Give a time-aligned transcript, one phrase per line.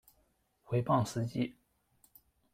[0.63, 1.53] 毁谤司机